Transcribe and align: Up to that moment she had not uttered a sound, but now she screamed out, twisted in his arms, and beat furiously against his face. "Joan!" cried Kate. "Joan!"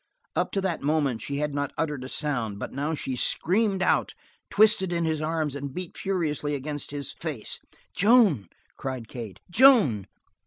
Up 0.35 0.51
to 0.53 0.61
that 0.61 0.81
moment 0.81 1.21
she 1.21 1.37
had 1.37 1.53
not 1.53 1.73
uttered 1.77 2.03
a 2.03 2.09
sound, 2.09 2.57
but 2.57 2.73
now 2.73 2.95
she 2.95 3.15
screamed 3.15 3.83
out, 3.83 4.15
twisted 4.49 4.91
in 4.91 5.05
his 5.05 5.21
arms, 5.21 5.53
and 5.53 5.75
beat 5.75 5.95
furiously 5.95 6.55
against 6.55 6.89
his 6.89 7.11
face. 7.13 7.59
"Joan!" 7.93 8.47
cried 8.77 9.07
Kate. 9.07 9.39
"Joan!" 9.51 10.07